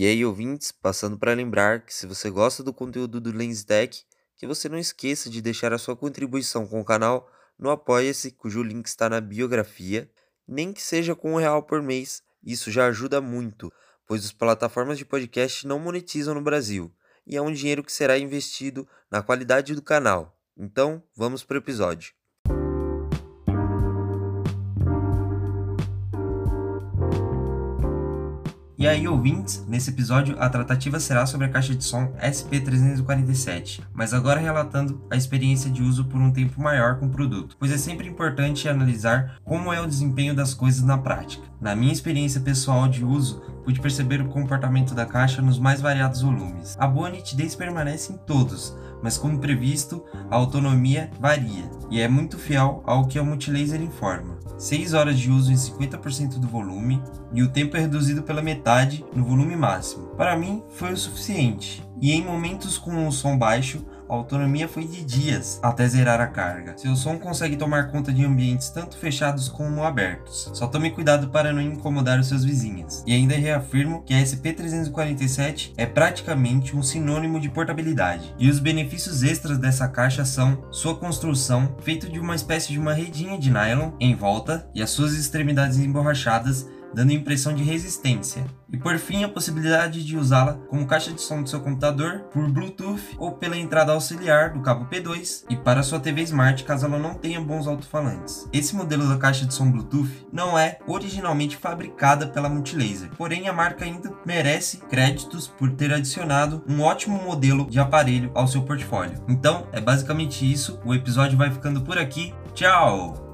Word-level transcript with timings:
E 0.00 0.06
aí, 0.06 0.24
ouvintes, 0.24 0.70
passando 0.70 1.18
para 1.18 1.34
lembrar 1.34 1.84
que 1.84 1.92
se 1.92 2.06
você 2.06 2.30
gosta 2.30 2.62
do 2.62 2.72
conteúdo 2.72 3.20
do 3.20 3.32
LensTech, 3.32 4.04
que 4.36 4.46
você 4.46 4.68
não 4.68 4.78
esqueça 4.78 5.28
de 5.28 5.42
deixar 5.42 5.72
a 5.72 5.78
sua 5.78 5.96
contribuição 5.96 6.68
com 6.68 6.80
o 6.80 6.84
canal 6.84 7.28
no 7.58 7.68
Apoia-se, 7.68 8.30
cujo 8.30 8.62
link 8.62 8.86
está 8.86 9.10
na 9.10 9.20
biografia, 9.20 10.08
nem 10.46 10.72
que 10.72 10.80
seja 10.80 11.16
com 11.16 11.32
um 11.32 11.36
real 11.36 11.64
por 11.64 11.82
mês, 11.82 12.22
isso 12.44 12.70
já 12.70 12.86
ajuda 12.86 13.20
muito, 13.20 13.72
pois 14.06 14.24
as 14.24 14.30
plataformas 14.30 14.98
de 14.98 15.04
podcast 15.04 15.66
não 15.66 15.80
monetizam 15.80 16.32
no 16.32 16.42
Brasil, 16.42 16.94
e 17.26 17.36
é 17.36 17.42
um 17.42 17.52
dinheiro 17.52 17.82
que 17.82 17.90
será 17.90 18.16
investido 18.16 18.86
na 19.10 19.20
qualidade 19.20 19.74
do 19.74 19.82
canal. 19.82 20.40
Então, 20.56 21.02
vamos 21.16 21.42
para 21.42 21.56
o 21.56 21.58
episódio. 21.58 22.12
E 28.78 28.86
aí, 28.86 29.08
ouvintes, 29.08 29.64
nesse 29.66 29.90
episódio 29.90 30.36
a 30.38 30.48
tratativa 30.48 31.00
será 31.00 31.26
sobre 31.26 31.48
a 31.48 31.50
caixa 31.50 31.74
de 31.74 31.82
som 31.82 32.12
SP347, 32.22 33.80
mas 33.92 34.14
agora 34.14 34.38
relatando 34.38 35.04
a 35.10 35.16
experiência 35.16 35.68
de 35.68 35.82
uso 35.82 36.04
por 36.04 36.20
um 36.20 36.30
tempo 36.30 36.62
maior 36.62 36.96
com 36.96 37.06
o 37.06 37.10
produto, 37.10 37.56
pois 37.58 37.72
é 37.72 37.76
sempre 37.76 38.06
importante 38.06 38.68
analisar 38.68 39.36
como 39.42 39.72
é 39.72 39.80
o 39.80 39.86
desempenho 39.86 40.32
das 40.32 40.54
coisas 40.54 40.84
na 40.84 40.96
prática. 40.96 41.42
Na 41.60 41.74
minha 41.74 41.92
experiência 41.92 42.40
pessoal 42.40 42.86
de 42.86 43.04
uso, 43.04 43.42
pude 43.64 43.80
perceber 43.80 44.22
o 44.22 44.28
comportamento 44.28 44.94
da 44.94 45.04
caixa 45.04 45.42
nos 45.42 45.58
mais 45.58 45.80
variados 45.80 46.22
volumes. 46.22 46.76
A 46.78 46.86
boa 46.86 47.10
nitidez 47.10 47.56
permanece 47.56 48.12
em 48.12 48.16
todos, 48.16 48.76
mas 49.02 49.18
como 49.18 49.40
previsto, 49.40 50.04
a 50.30 50.36
autonomia 50.36 51.10
varia 51.18 51.68
e 51.90 52.00
é 52.00 52.06
muito 52.06 52.38
fiel 52.38 52.82
ao 52.86 53.06
que 53.06 53.18
a 53.18 53.24
Multilaser 53.24 53.82
informa. 53.82 54.37
6 54.58 54.92
horas 54.92 55.18
de 55.18 55.30
uso 55.30 55.52
em 55.52 55.54
50% 55.54 56.38
do 56.38 56.48
volume 56.48 57.00
e 57.32 57.42
o 57.42 57.48
tempo 57.48 57.76
é 57.76 57.80
reduzido 57.80 58.22
pela 58.22 58.42
metade 58.42 59.04
no 59.14 59.24
volume 59.24 59.54
máximo. 59.54 60.08
Para 60.16 60.36
mim, 60.36 60.62
foi 60.70 60.92
o 60.92 60.96
suficiente. 60.96 61.82
E 62.00 62.12
em 62.12 62.24
momentos 62.24 62.76
com 62.76 63.06
o 63.06 63.12
som 63.12 63.38
baixo, 63.38 63.84
a 64.08 64.14
autonomia 64.14 64.68
foi 64.68 64.86
de 64.86 65.04
dias 65.04 65.60
até 65.62 65.86
zerar 65.86 66.20
a 66.20 66.26
carga. 66.26 66.76
Seu 66.76 66.96
som 66.96 67.18
consegue 67.18 67.56
tomar 67.56 67.90
conta 67.90 68.12
de 68.12 68.24
ambientes 68.24 68.70
tanto 68.70 68.96
fechados 68.96 69.48
como 69.48 69.82
abertos. 69.82 70.50
Só 70.54 70.66
tome 70.66 70.90
cuidado 70.90 71.28
para 71.28 71.52
não 71.52 71.60
incomodar 71.60 72.18
os 72.18 72.28
seus 72.28 72.44
vizinhos. 72.44 73.02
E 73.06 73.14
ainda 73.14 73.34
reafirmo 73.36 74.02
que 74.02 74.14
a 74.14 74.22
SP347 74.22 75.72
é 75.76 75.86
praticamente 75.86 76.76
um 76.76 76.82
sinônimo 76.82 77.38
de 77.38 77.48
portabilidade. 77.48 78.34
E 78.38 78.48
os 78.48 78.58
benefícios 78.58 79.22
extras 79.22 79.58
dessa 79.58 79.88
caixa 79.88 80.24
são 80.24 80.64
sua 80.70 80.96
construção, 80.96 81.76
feita 81.80 82.08
de 82.08 82.18
uma 82.18 82.34
espécie 82.34 82.72
de 82.72 82.78
uma 82.78 82.94
redinha 82.94 83.38
de 83.38 83.50
nylon 83.50 83.90
em 84.00 84.14
volta 84.14 84.68
e 84.74 84.82
as 84.82 84.90
suas 84.90 85.14
extremidades 85.14 85.78
emborrachadas 85.78 86.66
dando 86.94 87.12
impressão 87.12 87.54
de 87.54 87.62
resistência. 87.62 88.44
E 88.70 88.76
por 88.76 88.98
fim, 88.98 89.24
a 89.24 89.28
possibilidade 89.28 90.04
de 90.04 90.16
usá-la 90.16 90.54
como 90.68 90.86
caixa 90.86 91.10
de 91.12 91.20
som 91.20 91.42
do 91.42 91.48
seu 91.48 91.60
computador 91.60 92.24
por 92.32 92.50
Bluetooth 92.50 93.16
ou 93.18 93.32
pela 93.32 93.56
entrada 93.56 93.92
auxiliar 93.92 94.52
do 94.52 94.60
cabo 94.60 94.86
P2 94.86 95.44
e 95.48 95.56
para 95.56 95.82
sua 95.82 95.98
TV 95.98 96.22
Smart 96.22 96.62
caso 96.64 96.86
ela 96.86 96.98
não 96.98 97.14
tenha 97.14 97.40
bons 97.40 97.66
alto-falantes. 97.66 98.46
Esse 98.52 98.76
modelo 98.76 99.08
da 99.08 99.16
caixa 99.16 99.46
de 99.46 99.54
som 99.54 99.70
Bluetooth 99.70 100.26
não 100.32 100.58
é 100.58 100.78
originalmente 100.86 101.56
fabricada 101.56 102.26
pela 102.26 102.48
Multilaser, 102.48 103.10
porém 103.16 103.48
a 103.48 103.52
marca 103.52 103.84
ainda 103.84 104.12
merece 104.24 104.78
créditos 104.78 105.48
por 105.48 105.70
ter 105.70 105.92
adicionado 105.92 106.62
um 106.68 106.82
ótimo 106.82 107.22
modelo 107.22 107.68
de 107.70 107.80
aparelho 107.80 108.30
ao 108.34 108.46
seu 108.46 108.62
portfólio. 108.62 109.22
Então, 109.28 109.66
é 109.72 109.80
basicamente 109.80 110.50
isso. 110.50 110.78
O 110.84 110.94
episódio 110.94 111.38
vai 111.38 111.50
ficando 111.50 111.80
por 111.82 111.98
aqui. 111.98 112.34
Tchau! 112.54 113.27